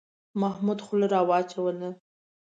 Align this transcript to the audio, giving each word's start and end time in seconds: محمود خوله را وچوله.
محمود 0.41 0.79
خوله 0.85 1.07
را 1.13 1.21
وچوله. 1.29 1.89